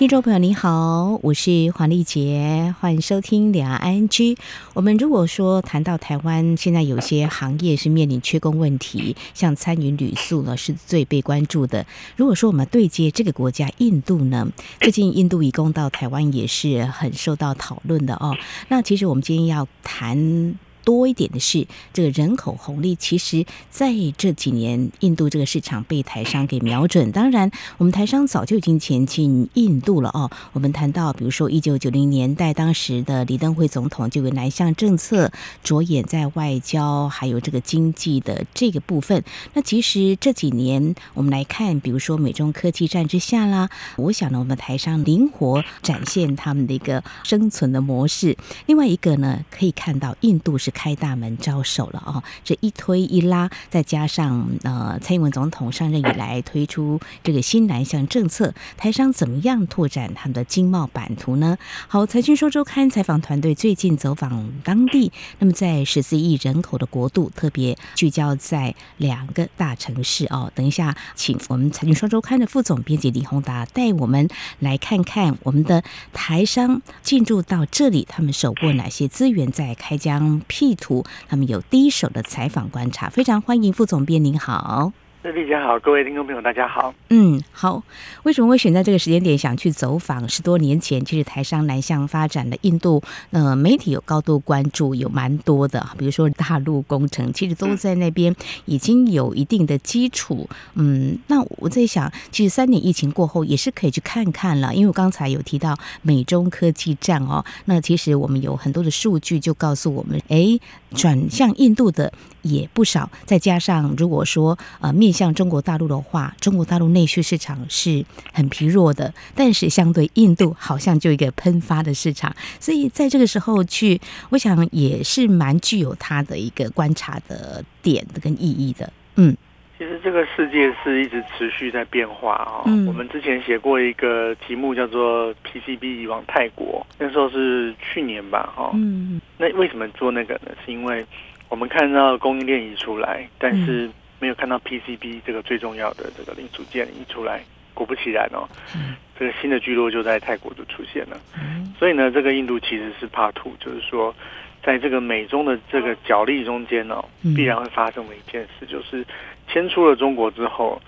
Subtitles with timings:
[0.00, 4.34] 听众朋友你好，我是黄丽杰，欢迎收听两岸 ING。
[4.72, 11.84] 我们如果说谈到台湾，现在有些行业是面临缺工问题，像餐饮、旅宿呢，是最被关注的。
[12.16, 14.48] 如果说我们对接这个国家印度呢，
[14.80, 18.34] 最近印度移工到台湾也是很受到讨论的哦。
[18.68, 20.54] 那其实我们今天要谈。
[20.84, 27.12] 多一点的是这个人口红利，其实在这几年，印度这个市场被台商给瞄准。
[27.12, 30.30] 当然，我们台商早就已经前进印度了哦。
[30.52, 35.30] 我们谈到，比如说一九九零年代，当时的李登辉总统就有南向政策，
[35.62, 39.22] 着眼在外交还有这个经济的这个部分。
[39.52, 48.36] 那其实这几年我们来看，比如说美中科技战之下啦，我想呢，我们台商灵活展现他们的一个生存的模式。
[48.66, 50.69] 另外一个呢，可以看到印度是。
[50.70, 61.56] 开大门招手了哦，这一推一拉，再加上呃，蔡英文总统上任以来推出这个新南向政策，台商怎么样拓展他们的经贸版图呢？
[61.88, 70.50] 好，财讯说周刊采访团队最近走访当地，那么在十四亿人口的国度，特别聚焦在两个大城市哦。
[70.54, 74.28] 等一下，请我们财讯说周刊的副总编辑李宏达带我们
[74.58, 75.82] 来看看我们的
[76.12, 84.92] 台商进驻到这里，他们手握哪些资源在开疆地图，他们有第一手的采访观察，非常欢迎副总编，您好。
[85.22, 86.94] 丽姐好，各位听众朋友，大家好。
[87.10, 87.82] 嗯，好。
[88.22, 90.26] 为什么会选在这个时间点想去走访？
[90.26, 98.34] 十多年前，其实台商南向发展的印度，呃，媒体有高度关注，有蛮多的，比如说大陆工程，其实都在那边
[98.64, 100.48] 已经有一定的基础。
[100.74, 104.74] 嗯，那我在想，其实三年疫情过后，也是可以去看看了。
[104.74, 110.58] 因为我刚才有提到美中科技战哦，那其实我们有很多的数据就告诉我们，哎，
[110.94, 112.10] 转向印度的
[112.40, 113.10] 也不少。
[113.26, 124.00] 再加上如果说呃面像中国大陆的话，中国大陆内需市场是很疲弱的，但是相对印度好像就一个喷发的市场，所以在这个时候去，
[124.30, 128.92] 我想也是蛮具有它的一个观察的点的跟意义的。
[129.16, 129.36] 嗯，
[129.78, 132.62] 其实这个世界是一直持续在变化啊、哦。
[132.66, 138.52] 嗯，我们之前写过一个题目叫做 PCB 移往泰国，那时候是去年吧？
[138.54, 140.52] 哈，嗯，那为什么做那个呢？
[140.64, 141.04] 是因为
[141.48, 143.92] 我们看到供应链移出来，但是、嗯。
[144.20, 147.42] 没有看到 PCB 这个最重要的这个零组件一出来，
[147.74, 151.18] 果不其然哦，嗯、这个新的聚落就在泰国就出现了。
[151.34, 154.14] 嗯、所以呢，这个印度其实是 Part Two，就是说，
[154.62, 157.04] 在这个美中的这个角力中间呢、哦，
[157.34, 159.04] 必然会发生的一件事，就是
[159.48, 160.80] 迁出了中国之后，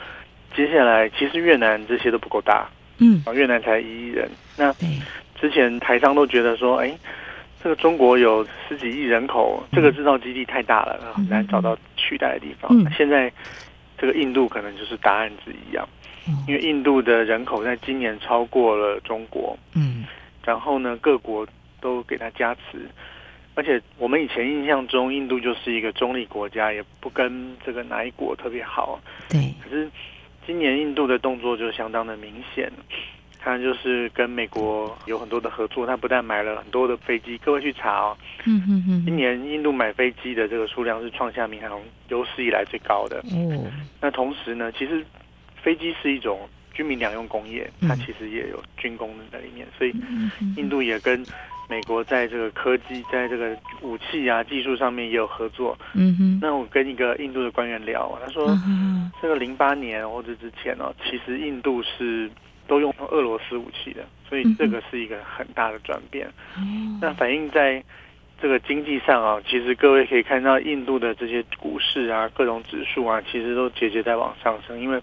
[0.54, 4.72] 接下来其实越南这些都不够大，嗯，越南才一亿人，那
[5.40, 6.94] 之前台商都觉得说，哎。
[7.62, 12.68] 这个中国有十几亿人口，这个制造基地太大了，很难找到取代的地方。
[12.76, 13.32] 嗯、现在
[13.96, 15.86] 这个印度可能就是答案之一啊，
[16.48, 20.04] 因为印度的人口在今年超过了中国，嗯，
[20.44, 21.46] 然后呢，各国
[21.80, 22.88] 都给它加持，
[23.54, 29.54] 而且我们以前印象中印度就是一个中立国家，也不跟这个哪一国特别好，对。
[29.62, 29.88] 可是
[30.44, 32.68] 今年印度的动作就相当的明显。
[33.44, 38.16] 他就是跟美国有很多的合作，他不但买了很多的飞机，各位去查哦，
[38.46, 43.18] 嗯嗯嗯，今年印度买飞机的这个数量是创下民航有史以来最高的。
[43.32, 43.66] 哦，
[44.00, 45.04] 那同时呢，其实
[45.60, 49.92] 飞机是一种军民两用工业，它其实也有军工在里面，所以
[50.56, 51.26] 印度也跟
[51.68, 55.76] 美国在这个科技、在这个武器啊技术上面也有合作。
[55.94, 58.56] 嗯哼，那我跟一个印度的官员聊，他说，
[59.20, 62.30] 这个零八年或者之前哦，其实印度是。
[62.72, 66.26] 都用俄罗斯武器的，所以这个是一个很大的转变。
[66.56, 67.84] 嗯、那反映在
[68.40, 74.98] 这个经济上啊，其实各位可以看到，印度的这些股市啊，各种指数啊，其实都节节在往上升，因为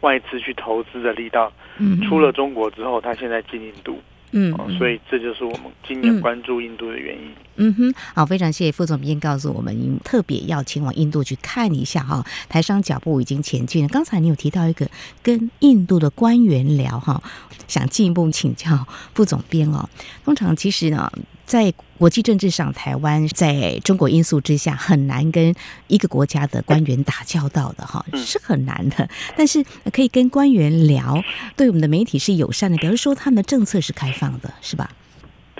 [0.00, 3.98] 外资去投资的力道，嗯，出了中国之后，它现在进印度。
[4.32, 7.22] 嗯，所以这就是我们今年关注印度的原因。
[7.22, 12.24] 嗯，嗯哼，好，非常谢谢副总编告诉我们，特别要前往印度去看一下哈。
[12.48, 13.88] 台商脚步已经前进了。
[13.88, 14.88] 刚才你有提到一个
[15.22, 17.22] 跟印度的官员聊哈，
[17.68, 19.88] 想进一步请教副总编哦。
[20.24, 21.10] 通常其实呢。
[21.50, 25.52] 在国际政治上，台湾在中国因素之下很难跟
[25.88, 29.10] 一个国家的官员打交道的哈，是很难的。
[29.36, 31.20] 但是可以跟官员聊，
[31.56, 34.92] 对我们的媒体是友善的，比如说他们的政策是开放的，是吧？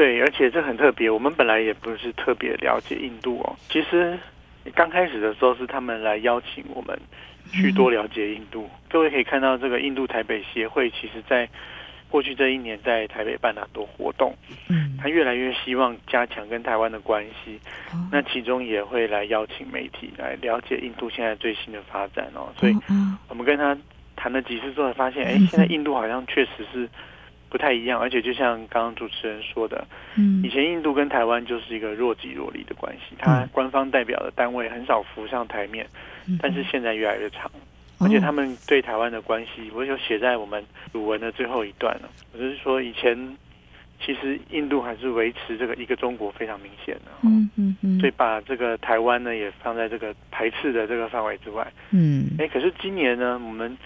[0.01, 1.11] 对，而且这很特别。
[1.11, 3.55] 我们本来也不是特别了解印度哦。
[3.69, 4.19] 其实
[4.75, 6.99] 刚开始的时候是他们来邀请我们
[7.53, 8.67] 去多了解印度。
[8.89, 11.47] 各位可以看到，这个印度台北协会其实在
[12.09, 14.35] 过去这一年在台北办了很多活动，
[14.71, 17.61] 嗯，他越来越希望加强跟台湾的关系，
[17.93, 22.51] 嗯，那其中也会来邀请媒体来了解印度现在最新的发展哦。
[22.57, 22.75] 所以，
[23.29, 23.77] 我们跟他
[24.17, 26.89] 谈了几次之后，发现，哎，现在印度好像确实是
[27.51, 29.87] 不太一样，而且就像刚刚主持人说的，
[30.17, 35.87] 嗯，以前印度跟台湾就是一个若即若离的关系，它官方代表的单位很少浮上台面，
[36.41, 37.51] 但是现在越来越长。
[38.03, 42.09] 而且他们对台湾的关系，我就写在我们鲁文的最后一段了。
[42.33, 43.37] 我就是说，以前
[44.03, 51.71] 其实印度还是维持这个一个中国非常明显的，嗯嗯嗯，所以把这个台湾呢也放在这个排斥的这个范围之外。
[51.91, 53.77] 嗯，哎，可是今年呢，我们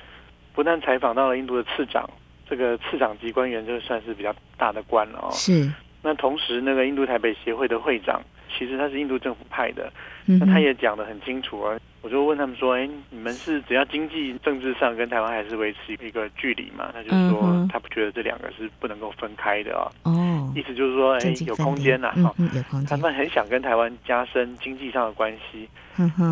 [0.54, 2.08] 不但采访到了印度的次长，
[2.54, 5.28] 这个次长级官员就算是比较大的官了哦。
[5.32, 5.68] 是。
[6.02, 8.22] 那同时，那个印度台北协会的会长，
[8.56, 9.90] 其实他是印度政府派的，
[10.26, 11.76] 那他也讲得很清楚啊。
[12.02, 19.90] 我就问他们说：“哎，你们是只要经济、政治上跟台湾还是维持一个距离嘛？”他就说他不觉得这两个是不能够分开的啊。
[20.02, 22.86] 哦，意思就是说，哎，有空间呐，哈，有空间。
[22.86, 25.66] 他们很想跟台湾加深经济上的关系。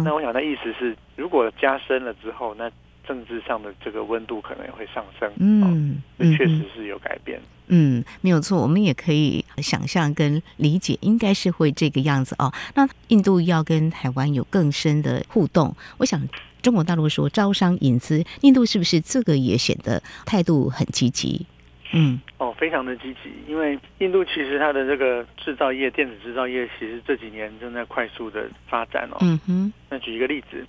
[0.04, 2.70] 那我想，那意思是，如果加深了之后，那
[3.06, 5.30] 政治上的这个温度可能也会上升。
[5.38, 7.40] 嗯，这确实是有改变。
[7.68, 12.52] 嗯，没有错，我们也可以想象跟理解，应该是会这个样子哦。
[12.74, 16.20] 那印度要跟台湾有更深的互动，我想
[16.60, 21.46] 中国大陆说招商引资，印度是不是这个也显得态度很积极？
[21.94, 29.18] 嗯，哦，非常的积极，因为印度其实它的这个制造业、电子制造业，其实这几年正在快速的发展哦。
[29.20, 30.66] 嗯哼，那举一个例子，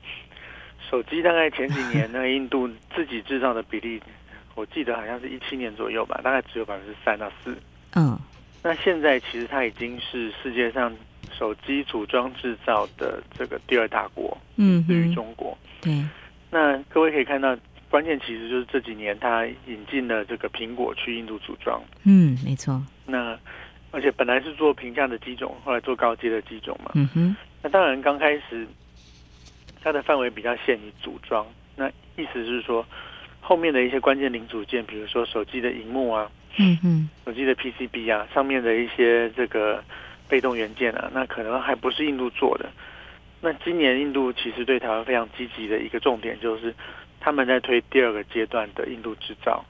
[0.90, 4.02] 手机大概前几年呢，印度自己制造的比例。
[4.56, 7.58] 我记得好像是一七年左右吧，大概只有百分之三到四。
[7.96, 8.20] 嗯，
[8.62, 10.96] 那现在其实它已经是世界上
[11.32, 14.38] 手机组装制造的这个第二大国。
[14.58, 15.58] 嗯，对于中国。
[15.82, 16.04] 对。
[16.52, 17.58] 那各位可以看到，
[17.90, 21.82] 关键其实就是这几年它引进了这个苹果去印度组装。
[22.04, 22.80] 嗯，没错。
[23.08, 23.36] 那
[23.90, 26.92] 而且本来是做平价的机种，后来做高阶的机种嘛。
[26.94, 27.36] 嗯哼。
[27.64, 28.68] 那当然刚开始
[29.84, 31.46] 它的范围比较限于组装，
[31.76, 32.86] 那意思是说。
[33.46, 39.84] 后面的一些关键零组件，比如说手机的荧幕啊，嗯嗯，手机的 PCB 啊，上面的一些这个
[40.30, 42.70] 被动元件啊，那可能还不是印度做的。
[43.42, 46.74] 那今年印度其实对台湾非常积极的一个重点，就是
[47.20, 49.62] 他们在推第二个阶段的印度制造。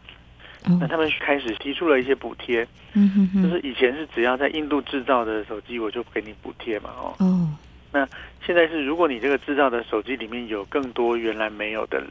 [0.80, 2.62] 那他们开始提出了一些补贴，
[2.94, 7.50] 嗯哼哼，就是以前是只要在印度制造的手机，我就给你补贴嘛，哦，哦，
[7.94, 8.06] 那
[8.46, 12.04] 现在是如果你这个制造的手机里面有更多原来没有的。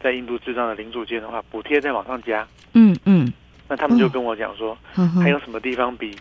[0.00, 2.46] 在印度制造的零组件的话，补贴再往上加。
[2.72, 3.32] 嗯嗯，
[3.68, 6.16] 那他们就跟我讲说，嗯、还有什么地方比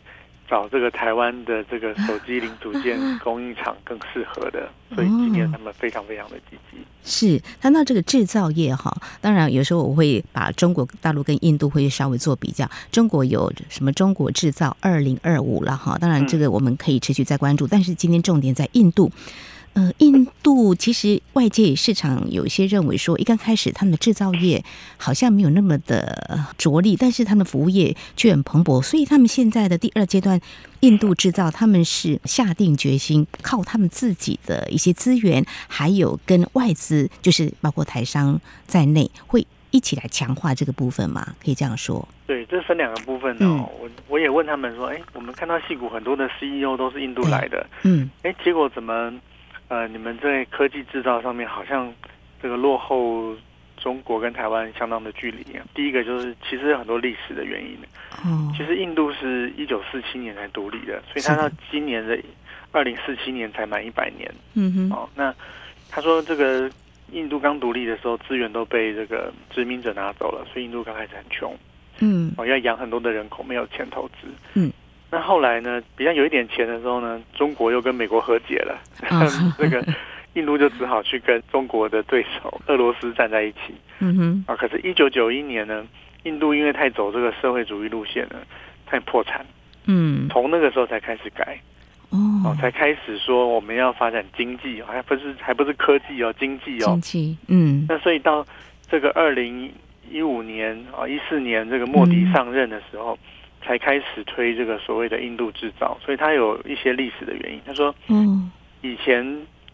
[0.48, 4.70] 找这个台湾的这个手机零组件 供应厂更适合的？
[4.96, 6.78] 所以今年他们非常非常的积极。
[7.04, 12.70] 是谈到这个制造业哈，当然有时候我会把中国大陆跟印度会稍微做比较。
[12.92, 15.98] 中国有什么中国制造二零二五了哈？
[15.98, 19.12] 当然这个我们可以持续再关注，但是今天重点在印度。
[19.78, 24.64] 呃，印度其实外界市场有一些认为说，一刚开始他们的制造业
[24.98, 30.42] 好像没有那么的着力，但是他们服务业却很蓬勃，所以他们现在的第二阶段
[30.80, 41.36] 印度制造，他们是下定决心靠他们自己的一些资源，还有跟外资，就是包括台商在内，会一起来强化这个部分嘛？
[41.46, 42.08] 可以这样说？
[42.26, 43.38] 对，这分两个部分哦。
[43.46, 49.14] 嗯、我我也问他们说，哎，我们看到戏股很多的 CEO 都是印度来的，嗯，哎，结果怎么？
[49.70, 51.94] 呃，你们在科技制造上面好像
[52.42, 53.36] 这个落后
[53.76, 55.66] 中国跟台湾相当的距离啊。
[55.76, 57.78] 第一个就是其实有很多历史的原因。
[58.26, 62.18] 嗯，其实印度是一九四七年才独立的，所以他到今年的
[62.72, 64.34] 二零四七年才满一百年。
[64.54, 64.92] 嗯哼。
[64.92, 65.34] 哦，那
[65.90, 66.72] 他说这个
[67.12, 71.56] 印度刚独立的时候，资源都被这个殖民者拿走了，所以印度刚开始很穷。
[72.00, 72.34] 嗯。
[72.38, 74.28] 哦，要养很多的人口，没有钱投资。
[74.54, 74.72] 嗯。
[75.10, 78.78] 那后来呢，比较有一点钱的时候呢，中国又跟美国和解了，
[79.58, 79.82] 这个
[80.34, 83.74] 印度就只好去跟中国的对手 俄罗斯站在一起。
[84.00, 84.46] 嗯哼。
[84.48, 85.88] 啊，可是，一九九一年呢，
[86.24, 88.36] 印度因为太走这个社会主义路线了，
[88.86, 89.46] 太破产。
[89.86, 90.28] 嗯。
[90.30, 91.58] 从那个时候才开始改。
[92.10, 92.54] 哦。
[92.60, 96.88] 才开始说我们要发展经济，还不是还不是科技哦，经济哦。
[96.88, 97.38] 经济。
[97.48, 97.86] 嗯。
[97.88, 98.46] 那所以到
[98.92, 99.72] 这个二零
[100.12, 103.14] 一五年啊，一四年这个莫迪上任的时候。
[103.14, 103.20] 嗯
[103.66, 107.62] 才开始推这个所谓的印度制造，所以它有一些历史的原因。
[107.66, 109.26] 他说，嗯，以前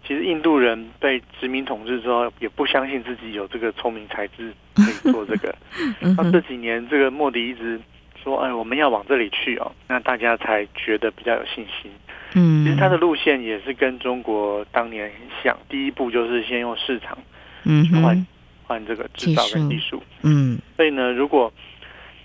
[0.06, 5.56] 其实印度人被殖民统治之后，也不相信自己有这个聪明才智可以做这个。
[6.18, 7.80] 那这几年，这个莫迪一直
[8.24, 11.92] 说，哎，我们要往这里去哦，那大家才觉得比较有信心。
[12.36, 17.18] 嗯，其实他的路线也是跟中国当年很像，第一步就是先用市场，
[17.64, 18.28] 嗯，换
[18.66, 20.02] 换这个制造跟技术。
[20.24, 21.54] 嗯，所以呢，如果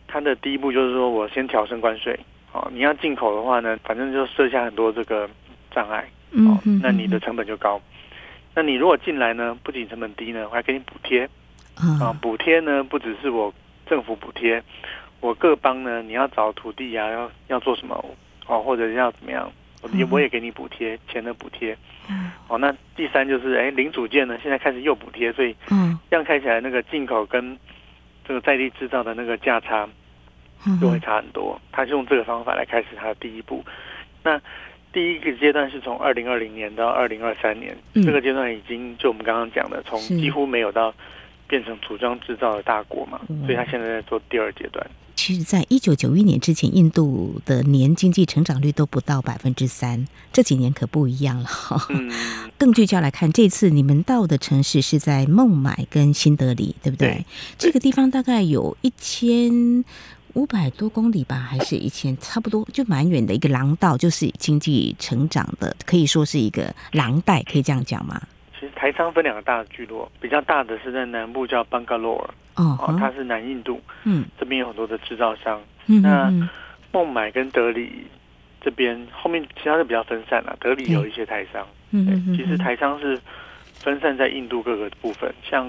[0.08, 2.18] 它的第一步就是说我先调升关税，
[2.52, 5.28] 哦，你要进口的话呢，反正就设下很多这个
[5.70, 7.80] 障碍，哦，那你的成本就高。
[8.54, 11.28] 那你如果进来呢，不仅成本低呢，我还给你补贴，
[12.00, 13.52] 啊，补贴呢不只是我
[13.86, 14.60] 政府补贴，
[15.20, 18.04] 我各邦呢，你要找土地呀，要要做什么，
[18.46, 21.76] 哦，或者要怎么样，我也我也给你补贴，钱的补贴。
[22.48, 27.54] 哦，那第三就是，哎，零组件呢，现在开始又补贴，所以，嗯，这样看起来那个进口跟
[28.26, 29.86] 这个在地制造的那个价差
[30.80, 31.60] 就会差很多。
[31.72, 33.64] 他是用这个方法来开始他的第一步。
[34.22, 34.40] 那
[34.92, 40.92] 第一个阶段是从二零二零年到二零二三年，嗯，这个阶段已经就我们刚刚讲的，从几乎没有到
[41.46, 44.84] 变成组装制造的大国嘛，所以他现在在做第二阶段。
[45.14, 50.06] 其实，在一九九一年之前，印度的年经济成长率都不到百分之三。
[50.32, 51.48] 这几年可不一样了。
[52.56, 57.08] 更聚焦来看，这次你们到的城市是在孟买跟新德里，对不对？
[57.08, 57.24] 对。
[57.58, 59.84] 这个地方大概有一千
[60.34, 62.16] 五百多公里吧，还是一千？
[62.18, 68.20] 差不多就蛮远的一个廊道，就是经济成长的，可以说是一个廊带，可以这样讲吗？
[68.54, 72.30] 其实台商分两个大的聚落，比较大的是在南部叫班加罗尔。
[72.56, 75.60] 哦，它是南印度，嗯，这边有很多的制造商。
[75.86, 76.50] 嗯，那
[76.92, 78.06] 孟买跟德里
[78.60, 81.66] 这边后面其他的比较分散了，德里有一些台商。
[81.90, 83.20] 嗯，其实台商是
[83.74, 85.66] 分散在印度各个部分，像。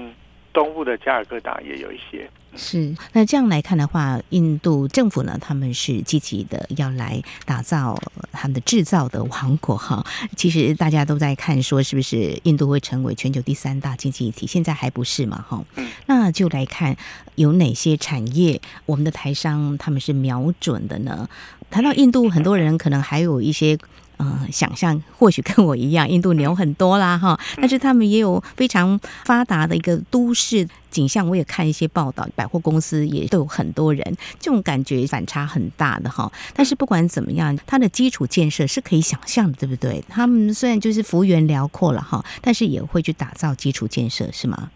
[0.51, 2.96] 东部的加尔各答也有一些，是。
[3.13, 7.98] 那这样来看的话，印度政府呢，他们是积极的要来打造
[8.32, 10.06] 他们的制造的王国哈。
[10.36, 14.48] 其实大家都在看说，是不是印度会成为全球第三大经济体？
[14.48, 15.63] 现在还不是嘛哈。
[15.75, 15.88] 嗯。
[16.08, 16.98] 那就来看
[17.36, 21.29] 有哪些产业，我们的台商他们是瞄准的呢？
[21.70, 23.77] 谈到印度，很多人可能还有一些。
[24.20, 31.26] 嗯，想象或许 跟我一样，印度牛很多啦哈，但是他们也有非常发达的一个都市景象。
[31.28, 36.30] 我也看一些报道，百货公司也都有很多人，这种感觉反差很大的哈。
[36.54, 40.04] 但是不管怎么样，它的基础建设是可以想象的，对不对？
[40.10, 44.70] 他们虽然就是幅员辽阔了哈，但是也会去打造基础建设，是吗？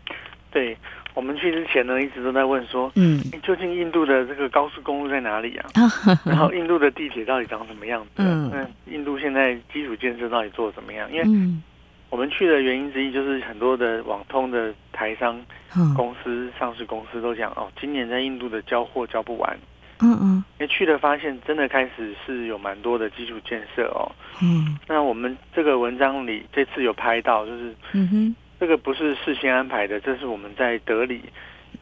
[0.52, 0.78] 对。
[1.14, 5.70] 我们去之前呢，一直都在问说，嗯，究竟印度的这个高速公路在哪里啊？
[6.26, 8.10] 然后印度的地铁到底长什么样子？
[8.18, 11.12] 嗯，那印度现在基础建设到底做得怎么样？
[11.12, 11.28] 因为
[12.10, 15.40] 我们去的原因之一就是很多的网通的台商
[15.96, 19.58] 公司、上市公司都讲哦，今年在印度的交货交不完。
[20.00, 24.12] 嗯嗯，因为去了发现真的开始是有蛮多的基础建设哦。
[24.42, 28.36] 嗯，那我们这个文章里这次有拍到，就是嗯哼。
[28.64, 31.22] 这个不是事先安排的，这是我们在德里，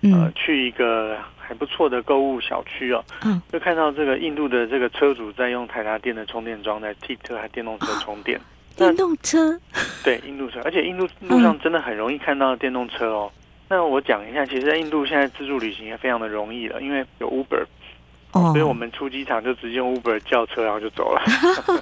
[0.02, 8.42] 呃，去一个还不错的购物小区哦，嗯，就看到这个印度的这个车主在用台达电的充电桩在替这台电动车充电。
[8.76, 9.56] 电动车？
[10.04, 13.32] 对，印度车，而且印度路上真的很容易看到电动车哦。
[13.70, 17.64] 那我讲一下，其实，在印度现在自助旅行也非常的容易了，因为有 Uber。
[18.34, 21.22] 哦，所以我们出机场就直接用 Uber 叫车，然后就走了。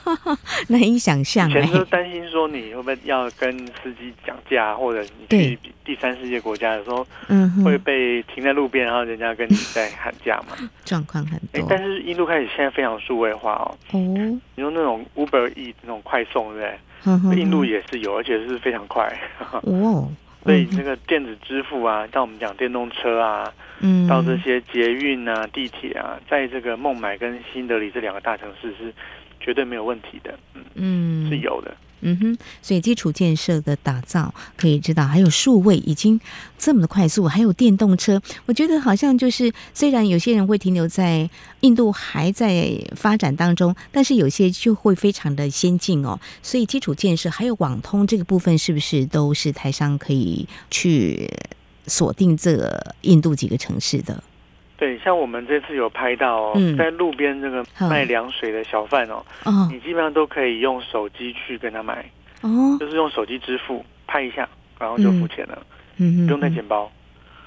[0.67, 10.57] 难以想象，以前都担心说你会不会要跟司机讲价，或者你去第三世界国家的时候，嗯，会被停在路边，然后人家跟你在喊价嘛？
[10.85, 11.65] 状况很多。
[11.69, 13.77] 但是印度开始现在非常数位化哦。
[13.91, 13.99] 哦。
[14.55, 17.39] 你说那种 Uber E 那种快送，对不对？
[17.39, 19.07] 印度也是有，而且是非常快。
[19.61, 20.11] 哦。
[20.43, 28.93] 所以这个电子支付啊，像我们讲电动车啊，嗯，到这些捷运啊、地铁啊，在这个孟买跟新德里这两个大城市是
[29.39, 31.75] 绝对没有问题的，嗯，嗯，是有的。
[32.01, 36.19] 嗯哼，所以基础建设的打造可以知道，还有数位已经
[36.57, 41.29] 这么的快速，还有电动车，我觉得好像就是虽然有些人会停留在
[41.61, 46.19] 印度还在发展当中，但是有些就会非常的先进哦。
[46.41, 51.29] 所以基础建设还有网通这个部分，是不是都是台商可以去
[51.87, 54.23] 锁定这印度几个城市的？
[54.79, 62.09] 对，像我们这次有拍到哦，嗯、在路边这个卖凉水的小贩哦，哦，你基本上都可以用手机去跟他买，
[62.41, 64.48] 哦，就是用手机支付，拍一下，
[64.79, 65.62] 然后就付钱了，
[65.98, 66.89] 嗯，不用带钱包，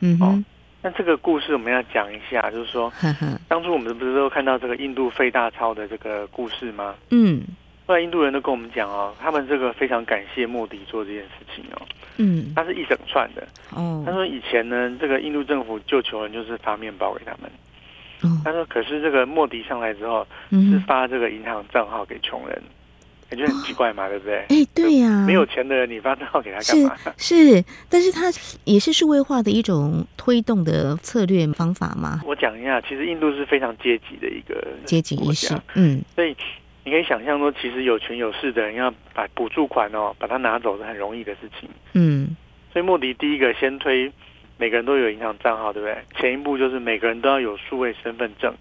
[0.01, 0.45] 嗯，哦，
[0.83, 2.93] 那这个故事我们要讲一下，就是说，
[3.49, 6.95] 当初我们不是都看到这个印度废大钞的这个故事吗？
[7.11, 7.43] 嗯。
[7.85, 11.83] 后来印度人都跟我们讲哦，他们这个非常感谢莫迪做这件事情哦。
[12.17, 13.47] 嗯，他是一整串的。
[13.71, 17.51] 哦，他说以前呢，这个印度政府救穷人就是发面包给他们。
[18.23, 22.63] 哦，他说可是这个莫迪上来之后，是发这个银行账号给穷人，
[23.29, 24.45] 感觉很奇怪嘛，对不对？
[24.49, 26.97] 哎，对呀，没有钱的人你发账号给他干嘛？
[27.17, 28.31] 是，是，但是他
[28.65, 32.21] 也是数位化的一种推动的策略方法嘛？
[32.25, 35.59] 我讲一下，其实印度是非常阶级的一个阶级意识。
[35.75, 36.37] 嗯，所以。
[36.85, 41.69] 你可以想象说，其实有权有势的人要把补助款哦，把它拿走是很容易的事情。
[41.93, 42.37] 嗯，
[42.73, 44.11] 所以莫迪第一个先推
[44.59, 45.97] 每个人都有银行账号，对不对？
[46.21, 48.53] 前一步就是每个人都要有数位身份证。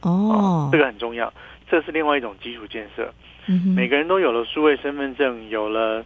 [0.00, 1.32] 哦，这个很重要，
[1.68, 3.12] 这是另外一种基础建设。
[3.46, 6.04] 嗯，每个人都有了数位身份证，有了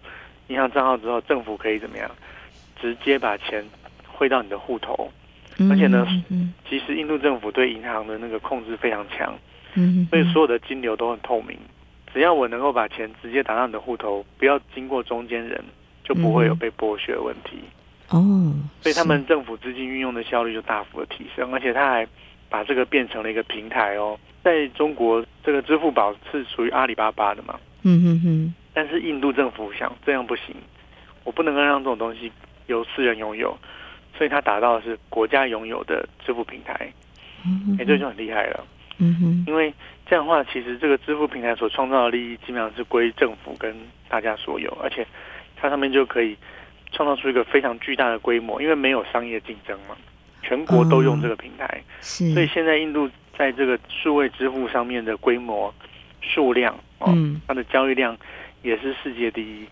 [0.49, 2.11] 银行账号之后，政府可以怎么样？
[2.81, 3.65] 直接把钱
[4.07, 5.11] 汇到你的户头。
[5.71, 6.07] 而且呢，
[6.69, 9.33] 其实印度政府对银行的那个控制非常强。
[9.75, 11.59] 嗯，所以所有的金流都很透明。
[12.13, 15.63] 只要我能够把钱直接打到你的户头，不要经过中间人，
[16.03, 17.59] 就不会有被剥削的问题。
[18.11, 22.07] 哦，所以他们政府资金运用的效率就大幅的提升，而且他还。
[22.51, 27.59] 把这个变成了一个平台哦，在中国，这个支付宝是属于阿里巴巴的嘛？
[27.83, 28.55] 嗯哼哼。
[28.73, 30.55] 但是印度政府想这样不行，
[31.25, 32.31] 我不能够让这种东西
[32.67, 33.59] 由私人拥有，
[34.17, 36.93] 所以他打造的是国家拥有的支付平台。
[37.45, 38.65] 嗯，哎，这就很厉害了。
[38.99, 39.45] 嗯哼。
[39.47, 39.73] 因为
[40.07, 43.75] 这样的话，其实这个支付平台所创造的利益基本上是归政府跟
[44.09, 45.07] 大家所有，而且
[45.57, 46.37] 它上面就可以
[46.93, 49.97] 创造出一个非常巨大的规模，因为没有商业竞争嘛。
[50.43, 55.73] 全国都用这个平台，嗯、是，所以现在印度在这个数位支付上面的规模、
[56.21, 58.15] 数量，哦、嗯，它的交易量
[58.61, 59.67] 也是世界第一。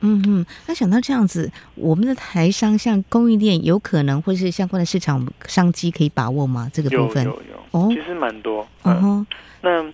[0.00, 6.70] 嗯嗯嗯，那想到这样子，我们的台商像供应链有可能或是相关的市场商机可以把握吗？
[6.72, 8.66] 这个部分有有有，哦，其实蛮多。
[8.84, 9.26] 嗯哼，
[9.60, 9.84] 那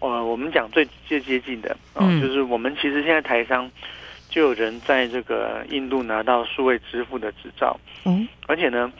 [0.00, 3.70] 呃，我们讲最最接近的，哦、嗯，就是我们其实现在台商
[4.28, 8.92] 就有人在这个印度拿到数位支付的执照，嗯，而且呢。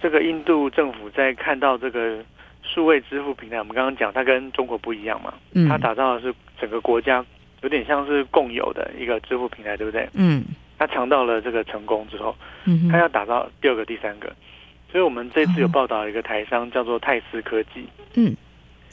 [0.00, 2.18] 这个印度政府在看到这个
[2.64, 7.24] 数位支付平台，我们刚刚讲它跟中国不一样嘛，嗯，它打造的是整个国家
[7.62, 10.08] 有点像是共有的一个支付平台，对不对？
[10.14, 10.44] 嗯，
[10.78, 14.32] 他尝到了这个成功之后，嗯，他要打造第二个、第三个，
[14.90, 18.36] 所以我们这次有报道一个台商叫做泰斯科技，嗯，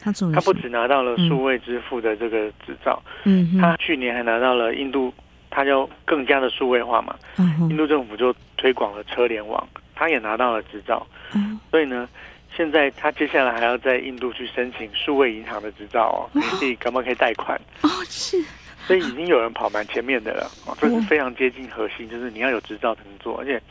[0.01, 5.13] 他他不只拿到了数位支付的这个执照，嗯，他去年还拿到了印度，
[5.49, 9.67] 他就更加的数位化嘛，嗯，印度政府就推广了车联网。
[10.01, 12.07] 他也拿到了执照，嗯，所以呢，
[12.55, 17.59] 现在他接下来还要在印度去申请数位银行的执照哦，你自己可不可以贷款？
[17.83, 18.37] 哦，是，
[18.85, 23.61] 所以已经有人跑蛮前面的了，哦，这是非常接近核心，就是你要有执照才能做，而且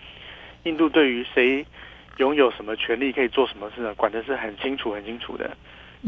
[0.63, 1.65] 印度对于谁
[2.17, 5.51] 拥有什么权利可以做什么事呢，管的是很清楚很清楚的，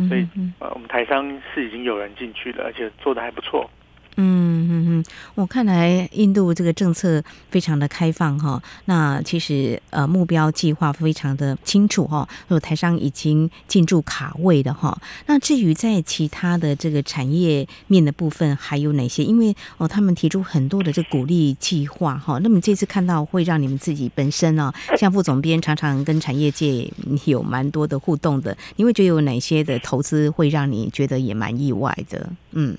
[0.09, 0.27] 所以
[0.59, 3.69] 呃，我们台商是已经有人进去了，而且做的还不错。
[4.23, 5.05] 嗯嗯嗯，
[5.35, 15.01] 我看来印度这个政策非常的开放哈，那其实呃目标计划非常的清楚哈，有台商已经进驻卡位的哈。
[15.27, 19.25] 那至于在其他的这个产业面的部分还有哪些？
[19.25, 26.93] 因为哦他们提出很多的这鼓励计划哈，那么这次看到会让你们自己本身呢，像副总编常常跟产业界
[27.25, 32.29] 有蛮多的互动的，你会觉得有哪些的投资会让你觉得也蛮意外的？
[32.51, 32.77] 嗯。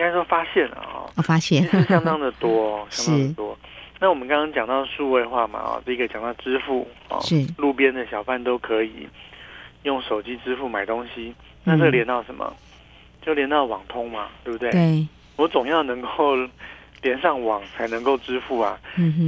[0.00, 3.58] 应该说发现了哦，我发现是相当的多， 相当的多。
[3.98, 9.06] 那我们刚刚讲到数位化嘛啊，第一个讲到支付哦，是路边的小贩都可以
[9.82, 11.34] 用手机支付买东西。
[11.64, 12.50] 那这个连到什么？
[13.20, 14.70] 就连到网通嘛，对不对？
[14.70, 15.06] 对。
[15.36, 16.34] 我总要能够
[17.02, 18.80] 连上网才能够支付啊。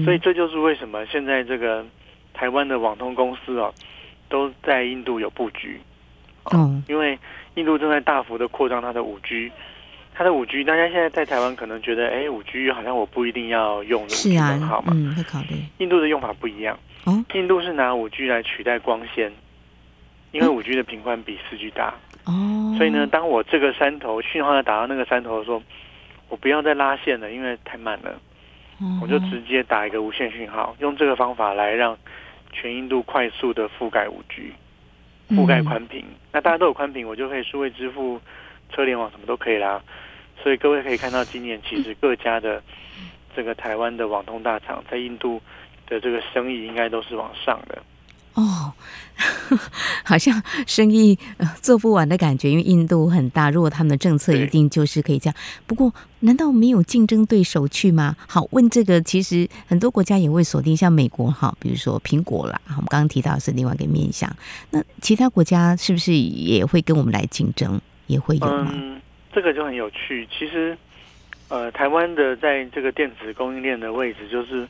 [0.07, 1.85] 所以这就是为什么现在这个
[2.33, 3.71] 台湾的网通公司哦，
[4.31, 5.79] 都在印度有布局。
[6.45, 6.83] 哦。
[6.89, 7.19] 因为
[7.57, 9.53] 印度正在大幅的扩张它的五 G。
[10.15, 14.93] 它的五 G，大家现在在台湾可能觉得，哎，五 G 好像我不一定要用五 G 很好嘛。
[14.95, 15.57] 嗯，会考虑。
[15.79, 16.79] 印度的用法不一样。
[17.05, 17.25] 哦。
[17.33, 19.33] 印度是拿五 G 来取代光纤，
[20.31, 21.95] 因为五 G 的频宽比四 G 大。
[22.25, 22.75] 哦。
[22.77, 25.63] 所以呢，当我这个山头讯号要打到那个山头的时候，
[26.29, 28.11] 我不要再拉线了，因为太慢了。
[28.81, 29.01] 哦。
[29.01, 31.97] 我就直接打一个无线讯号，用这个方法来让
[32.53, 34.53] 全印度快速的覆盖五 G，
[35.31, 36.01] 覆盖宽频。
[36.01, 36.15] 嗯。
[36.33, 38.21] 那大家都有宽频，我就可以数位支付。
[38.75, 39.81] 车联网什么都可以啦，
[40.43, 42.63] 所以各位可以看到，今年其实各家的
[43.37, 45.41] 这个台湾的网通大厂在印度
[45.87, 47.83] 的这个生意应该都是往上的。
[48.35, 48.73] 哦，
[50.05, 51.19] 好像生意
[51.61, 55.37] 做不完的感觉，因为印度很大，如果他们的政策一定就是可以这样。
[55.67, 58.17] 不过，难道没有竞争对手去吗？
[58.27, 64.35] 好，问这个，其实很多国家也会锁定，像美国哈，比如说苹果啦，我们刚刚提到的是另外一个面向。
[64.71, 67.79] 那其他国家是不是也会跟我们来竞争？
[68.07, 68.71] 也会有吗？
[68.73, 69.01] 嗯，
[69.33, 70.27] 这个就很有趣。
[70.31, 70.77] 其实，
[71.49, 74.67] 呃，台湾的在这个电子供应链的位置，就是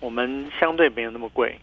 [0.00, 1.56] 我们相对没有那么贵，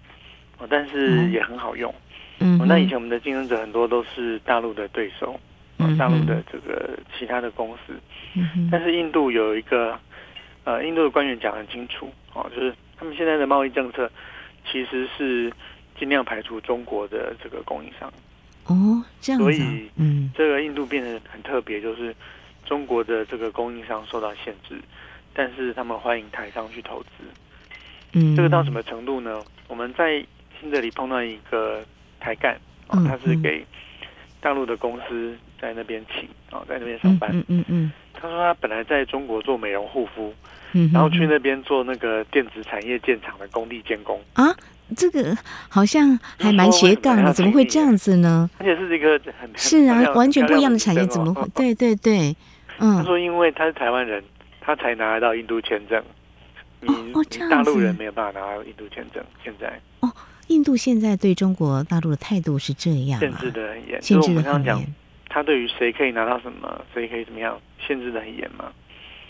[0.70, 1.94] 但是也很好用。
[2.40, 5.40] 嗯，那以前我们的竞争者很多都是大陆的对手，
[5.80, 7.94] 嗯，大陆的这个其他的公司。
[8.36, 9.98] 嗯，但是印度有一个，
[10.64, 14.10] 呃，印度的官员讲很清楚，哦，就是他们现在的贸易政策
[14.72, 15.52] 其实是
[15.98, 18.12] 尽量排除中国的这个供应商。
[18.68, 22.16] 哦，这样子，所以，嗯，这个印度变得很特别，就是
[22.66, 24.76] 中国的这个供应商受到限制，
[25.34, 27.24] 但是他们欢迎台商去投资。
[28.14, 29.44] 嗯，这个到什么程度呢？
[29.68, 30.24] 我们在
[30.60, 31.84] 新德里碰到一个
[32.20, 33.66] 台干，哦，他是给
[34.42, 37.30] 大陆的公司在那边请，哦，在那边上班。
[37.34, 37.92] 嗯嗯嗯。
[38.14, 40.34] 他说他本来在中国做美容护肤，
[40.74, 44.46] 嗯，然后去那边做那个电子产业建厂的工地监工啊。
[44.96, 45.36] 这个
[45.68, 48.50] 好像还蛮斜杠的，怎么会这样子呢？
[48.60, 51.48] 而且是一个很是啊，完全不一样的产业，怎么会？
[51.56, 52.36] 对对对，
[52.80, 52.98] 嗯。
[52.98, 54.24] 他说，因为他是台湾人，
[54.62, 56.02] 他才拿得到印度签证。
[56.80, 56.90] 你
[57.50, 59.24] 大陆人没有办法拿到印度签证。
[59.44, 60.12] 现在哦，
[60.48, 64.02] 印度现在对中国大陆的态度是这样，限制的很严。
[64.02, 64.94] 限制的很严。
[65.28, 68.72] 他对于谁可以拿到什么，谁可以怎么样，限制的很严嘛。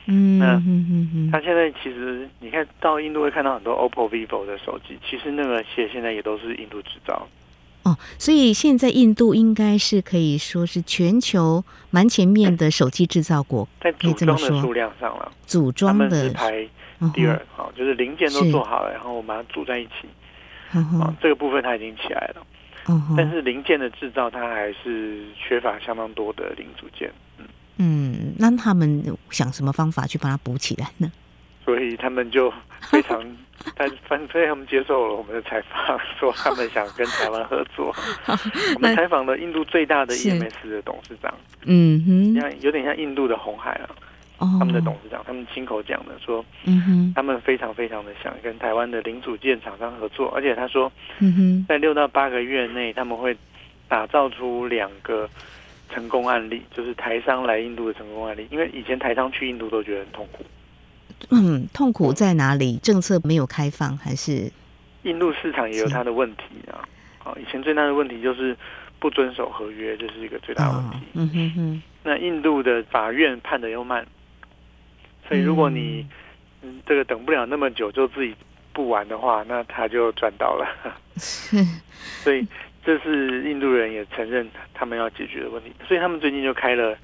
[0.10, 7.28] 嗯，那他现在其实你看到印度会看到很多 OPPO、VIVO 的手机，其实那个些现在也都是印度制造。
[7.84, 16.67] 哦，所以现在印度应该是可以说是全球蛮前面的手机制造国， 在组装的数量上了，组装的排
[17.13, 20.08] 第二，好，就是零件都做好了，然后我们把它组在一起，
[20.72, 22.46] 啊，这个部分它已经起来了，
[23.15, 27.46] 但是零件的制造它还是缺乏相当多的零组件，嗯。
[27.78, 31.12] 嗯，那他们想什么方法去把它补起来呢？
[31.63, 33.22] 所以他们就非常，
[33.76, 37.94] 但反正他们接受了我们的采访，说他们想跟台湾合作。
[38.76, 41.34] 我们采访了印度最大的 EMS 的董事长，
[41.66, 43.90] 嗯哼，像有点像印度的红海啊，
[44.38, 53.36] 哦，他们的董事长，他们亲口讲的，说，嗯哼，他们非常非常的想跟台湾的零组件厂商合作，而且他说，嗯哼，在六到八个月内他们会
[53.90, 55.30] 打造出两个。
[55.89, 60.45] 成功案例就是台商来印度的成功案例，因为以前台商去印度都觉得很痛苦。
[61.30, 62.78] 嗯，痛苦在哪里？
[62.78, 64.52] 政策没有开放，还是
[65.04, 66.88] 印度市场也有它的问题啊？
[67.17, 68.56] 好，以前最大的问题就是
[69.00, 70.97] 不遵守合约，这是一个最大的问题。
[71.13, 71.82] 嗯哼哼。
[72.04, 74.06] 那印度的法院判的又慢，
[75.28, 76.06] 所以如果你
[76.62, 78.36] 嗯这个等不了那么久就自己
[78.73, 80.67] 不玩的话，那他就赚到了。
[81.17, 81.58] 是，
[82.23, 82.45] 所以。
[82.88, 86.97] 这是印度人也承认他们要解决的问题，所以他们最近就开了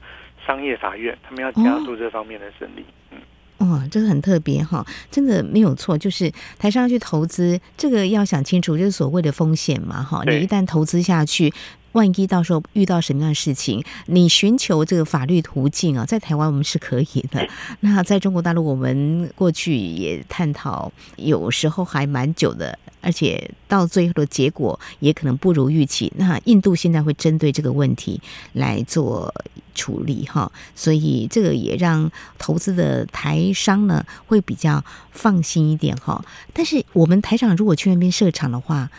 [0.47, 2.85] 商业法院，他们要加速这方面的胜利。
[3.11, 3.17] 嗯，
[3.57, 11.51] 哦，这个很特别哈，真的没有错，就是台商要去投资，这个要想清楚，就是所谓的风险嘛，哈，你一旦投资下去。
[11.93, 17.47] 万一到时候遇到什么样的事情，你寻求这个法律途径啊，在台湾我们是可以的。
[17.79, 26.11] 那在中国大陆，我们过去也探讨，有时候还蛮久的，而且到最后的结果也可能不如预期。
[26.17, 28.21] 那印度现在会针对这个问题
[28.53, 29.33] 来做
[29.75, 36.23] 处理哈，所以这个也让投资的台商呢会比较放心一点哈。
[36.53, 38.89] 但是我们台长如果去那边设厂的话，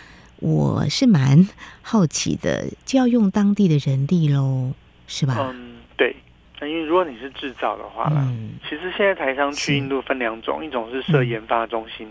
[0.45, 1.49] 我是蛮
[1.81, 4.75] 好奇的，就要用当地的人力喽，
[5.07, 5.51] 是吧？
[5.55, 6.15] 嗯，对。
[6.61, 12.07] 那因为如果你是制造的话，嗯，其实现在台商去印度分两种，一种是设研发中心，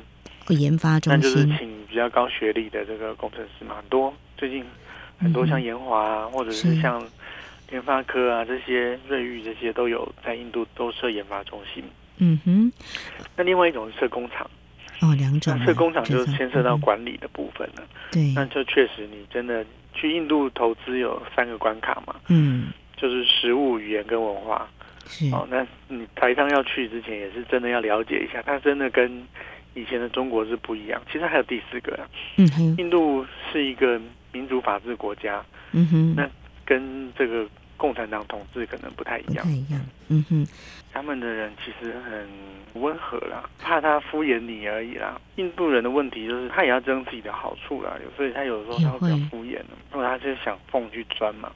[0.48, 4.12] 嗯，研发中心，那就是请比较高学历的这个工程师嘛，很多。
[4.36, 4.66] 最近
[5.20, 7.06] 很多像研华啊，嗯，或者是像
[7.70, 11.84] 联发科啊这些瑞昱这些都有在印度都设研发中心。
[12.18, 12.74] 嗯哼。
[13.36, 14.50] 那另外一种是设工厂。
[15.02, 15.56] 哦，两种。
[15.58, 17.84] 那这工厂就牵涉到管理的部分了。
[18.12, 22.16] 对，那就确实，你真的去印度投资有三个关卡嘛？
[22.30, 24.68] 嗯，就是食物、语言跟文化。
[25.06, 29.12] 是哦，那你台商要去之前，也是真的要了解一下，它真的跟
[29.74, 31.02] 以前的中国是不一样。
[31.12, 32.00] 其实还有第四个，
[32.38, 34.00] 嗯，印度是一个
[34.32, 35.44] 民主法治国家。
[35.72, 36.30] 嗯哼，那
[36.66, 37.48] 跟这个。
[37.84, 39.82] 共产党统治可能不太一样，不太一样。
[40.08, 40.48] 嗯哼，
[40.94, 45.20] 他们的人其实很温和啦，怕他敷衍你而已啦。
[45.36, 49.60] 印度人的问题就是他也要争自己的好处啦，所以他有时候他会比较敷衍，
[49.92, 51.52] 因为他就想缝去钻嘛。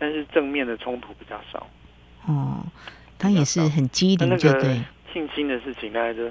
[0.00, 1.64] 但是正面的冲突比较少。
[2.26, 2.66] 哦，
[3.16, 4.82] 他也是很机灵，就对。
[5.12, 6.28] 性侵的事情大概就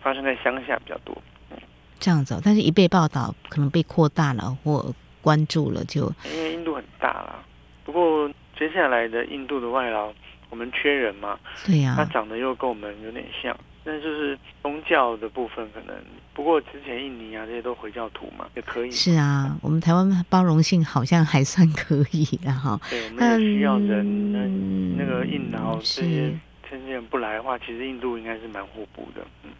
[0.00, 1.16] 发生在乡下比较多。
[1.52, 1.56] 嗯，
[2.00, 4.92] 这样子，但是一被报道，可能被扩大了或
[5.22, 7.44] 关注了，就因为印度很大啦。
[7.84, 8.28] 不过。
[8.58, 10.12] 接下来的印度的外劳，
[10.50, 11.38] 我们缺人嘛？
[11.64, 15.94] 对呀、啊，他长得又跟我们有点像，那就是宗教的部分可能。
[16.34, 18.90] 不过之前印尼啊这些都回教徒嘛，也可以。
[18.90, 22.80] 是啊，我们台湾包容性好像还算可以的哈。
[22.90, 26.36] 对，我们也需要人，嗯、那那个印劳这些
[26.68, 29.24] 这些人不来的话，其实印度应该是蛮互补的。
[29.44, 29.50] 嗯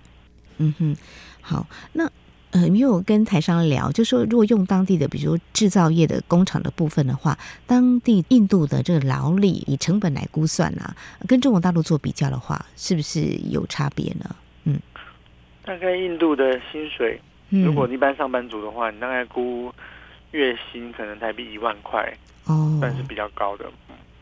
[0.59, 0.97] 嗯哼，
[1.41, 2.11] 好，那。
[2.51, 14.35] 呃，因为我跟台商聊，就说如果用当地的，比如说制造业的工厂的部分的话，当地印度的这个劳力以成本来估算啊，跟中国大陆做比较的话，是不是有差别呢？
[14.65, 14.81] 嗯，
[15.63, 19.71] 大概印度的薪水，如果一般上班族的话，你大概估
[20.31, 22.11] 月薪可能台币一万块，
[22.47, 23.67] 哦，算是比较高的，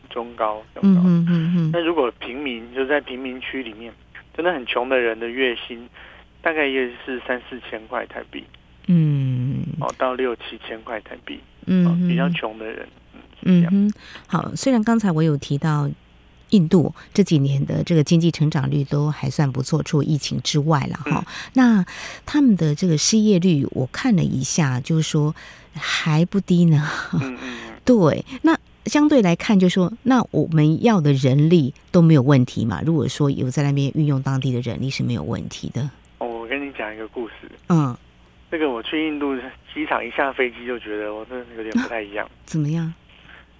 [0.09, 1.01] 中高，中高。
[1.05, 1.69] 嗯嗯嗯嗯。
[1.71, 3.93] 那如果平民，就在贫民区里面，
[4.35, 5.87] 真的很穷的人的月薪。
[6.47, 8.41] 大概也是三四千块台币，
[8.85, 12.87] 嗯，哦，到六七千块台币，嗯，比较穷的人，
[13.41, 13.91] 嗯嗯，
[14.27, 15.89] 好，虽然刚才我有提到。
[16.51, 21.19] 印度这几年的这个经济成长率都还算不错，除疫情之外了哈。
[21.19, 21.85] 嗯、那
[22.25, 25.35] 他们的这个失业率，我看了一下，就是说
[25.73, 26.89] 还不低呢。
[27.15, 27.73] 嗯嗯。
[27.83, 32.81] 对，那相对来看，就是说那我们要的人力都没有问题嘛？
[32.85, 35.89] 如果说有在那边运用当地的人力是没有问题的。
[36.97, 37.33] 一个故事。
[37.69, 37.95] 嗯。
[38.49, 39.35] 这个我去印度
[39.73, 42.25] 机场一下飞机就觉得我真的有点不太一样。
[42.25, 42.93] 啊、 怎么样？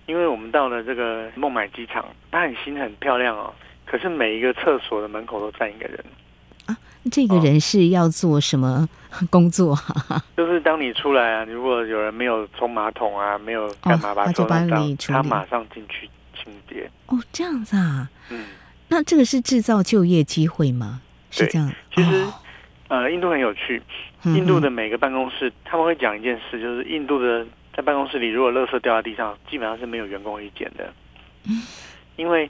[0.05, 3.53] 因为我们到了这个孟买机场，它很新很漂亮哦。
[3.85, 6.03] 可是每一个厕所的门口都站一个人
[6.65, 6.77] 啊。
[7.11, 8.87] 这个人是要做什么
[9.29, 9.77] 工作？
[10.09, 16.89] 哦、 就是当你出来啊，如果有人没有冲马桶啊，没有干嘛把他冲脏，他马上进去清洁。
[17.07, 18.09] 哦，这样子啊。
[18.29, 18.45] 嗯。
[18.87, 21.01] 那这个是制造就业机会吗？
[21.29, 21.69] 是这样。
[21.93, 22.33] 其实，哦、
[22.87, 23.81] 呃，印度很有趣。
[24.23, 27.45] 印度的每个办公室，他们会讲一件事，就是印度的。
[27.73, 30.91] 在办公室里，如果垃圾掉在地上，基本上是没有员工会捡的，
[32.15, 32.49] 因为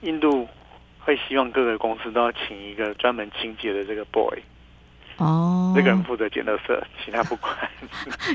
[0.00, 0.48] 印度
[0.98, 4.36] 会希望各个公司都要请一个专门清洁的这个 boy。
[5.18, 7.54] 哦，这个人负责捡垃圾，其他不管。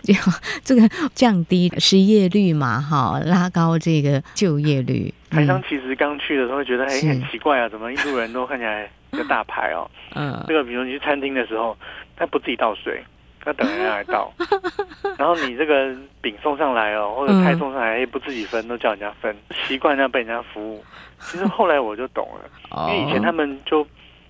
[0.63, 5.13] 这个降低失业率嘛，哈，拉高这个就业率。
[5.29, 9.89] 台商其实刚去的时候会觉得，哎，很奇怪啊，怎么印度人都看起来一个大牌哦？
[10.15, 11.77] 嗯，这个比如你去餐厅的时候，
[12.15, 13.03] 他不自己倒水。
[13.41, 14.29] 他等人家来倒，
[15.17, 19.33] 然后你这个饼送上来哦，或者菜送上来，也不自己分，都叫人家分，
[19.65, 20.83] 习惯要被人家服务。
[21.21, 23.87] 其实后来我就懂了，因为以前他们就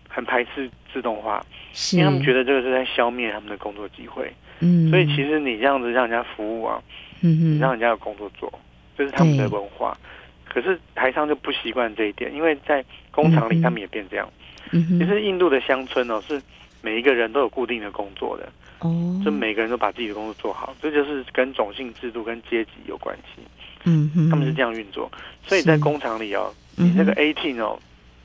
[0.07, 1.45] 很排斥自动化，
[1.93, 4.31] 因为他们觉得这个是在消灭他们的工作机会。
[4.59, 6.81] 嗯，所以其实你这样子让人家服务啊，
[7.21, 8.51] 嗯，让人家有工作做，
[8.97, 9.97] 这是他们的文化。
[10.45, 14.27] 可是台商就不习惯这一点，因为在工厂里他们也变这样。
[14.71, 16.41] 嗯，其实印度的乡村哦，是
[16.81, 18.49] 每一个人都有固定的工作的。
[18.79, 23.41] 哦，就每个人都把自己的工作做好，这就是跟种姓制度跟阶级有关系。
[23.85, 25.09] 嗯哼，他们是这样运作，
[25.45, 27.79] 所以在工厂里哦，你那个 A team 哦，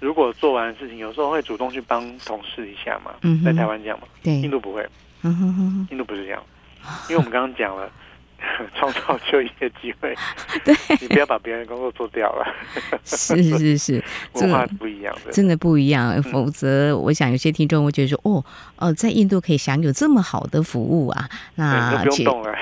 [0.05, 3.13] 如果做完的事情，有时候会主动去帮同事一下嘛。
[3.23, 4.07] 嗯，在台湾这样嘛？
[4.23, 4.87] 对，印度不会。
[5.23, 6.43] 嗯哼哼，印度不是这样，
[7.09, 7.91] 因为我们刚刚讲了。
[8.75, 10.15] 创造就业机会，
[10.65, 12.47] 对，你不要把别人的工作做掉了。
[13.05, 16.23] 是 是是，文化不一样的，真的不一样。
[16.23, 18.45] 否则，我想有些听众会觉得说，哦，
[18.77, 22.55] 哦，在印度可以享有这么好的服务啊，那不用动了。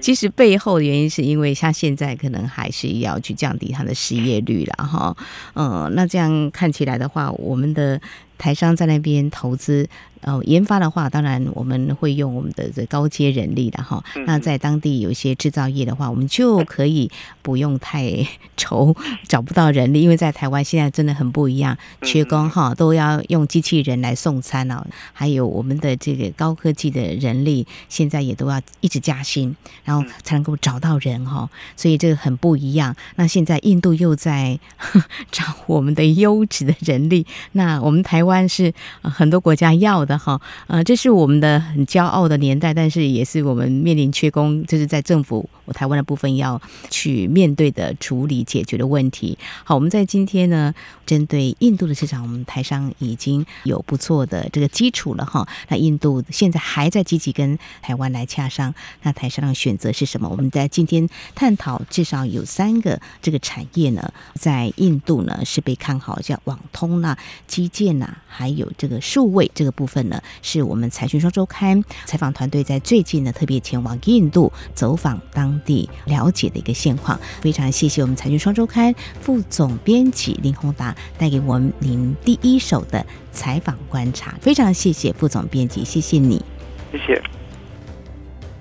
[0.00, 5.16] 其实背后的原因是因为像现在可能还是要去降低它的失业率了哈。
[5.54, 8.00] 嗯，那这样看起来的话，我们的。
[8.40, 9.86] 台商在那边投资，
[10.22, 14.02] 呃，研发的话，当然我们会用我们的这高阶人力的哈。
[14.24, 17.10] 那在当地有一些制造业的话，我们就可以
[17.42, 18.26] 不用太
[18.56, 18.96] 愁
[19.28, 24.86] 找不到人力，因为在台湾现在真的很不一样，缺工哈，都要用机器人来送餐了。
[25.12, 31.48] 还有我们的这个高科技的人力，现在也都要一直加薪，然后才能够找到人哈。
[31.76, 32.96] 所以这个很不一样。
[33.16, 34.58] 那现在印度又在
[35.30, 38.29] 找我们的优质的人力，那我们台湾。
[38.30, 49.38] 关是很多国家要的哈，呃，这是我们的很骄傲的年代，但是也是我们面临缺工，就是在政府台湾的部分要去面对的处理解决的问题。
[49.64, 50.74] 好，我们在今天呢，
[51.06, 55.46] 针对印度的市场，我们台商已经有不错的这个基础了哈。
[55.68, 60.28] 那印度现在还在积极跟台湾来洽商，那台商的选择是什么？
[60.28, 68.16] 我们在今天探讨，至少有三个这个产业呢，在印度呢是被看好，像网通啦、基建呐。
[68.26, 77.18] 还有这个数位这个部分呢，是我们财讯双周刊采访团队在最近呢特别前往印度走访当地了解的一个现况。
[77.40, 84.36] 非常谢谢我们财讯双周刊副总编辑林宏达带给我们您第一手的采访观察。
[84.40, 86.42] 非常谢谢副总编辑，谢谢你，
[86.90, 87.39] 谢谢。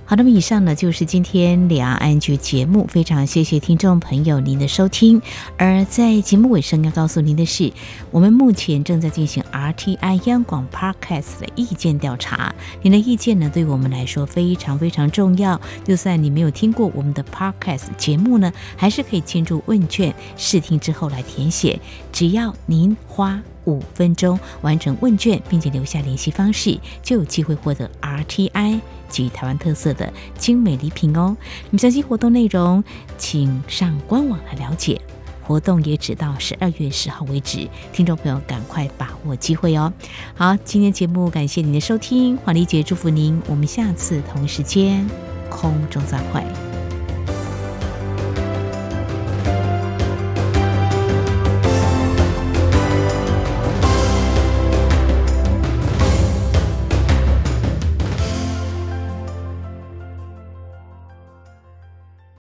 [0.09, 5.21] 好，那么以上呢就是今天两岸局节目，非常谢谢听众朋友您的收听。
[5.55, 7.71] 而在节目尾声要告诉您的是，
[8.09, 15.61] 我们目前正在进行 RTI 央广 Podcast 的意见调查，您的意见呢对我们来说非常非常重要。
[15.83, 21.79] 就算你没有听过我们的 Podcast 节目呢，还是可以进入问卷试听之后来填写，
[22.11, 31.35] 只要您花五分钟完成问卷，并且留下联系方式，就有机会获得 RTI 及台湾特色的精美礼品哦。
[31.65, 32.83] 那么详细活动内容，
[33.17, 34.99] 请上官网来了解。
[35.41, 39.91] 活动也只到十二月十号为止，听众朋友赶快把握机会哦。
[40.35, 45.07] 好，今天节目感谢您的收听，黄丽姐祝福您，我们下次同一时间
[45.49, 46.68] 空中再会。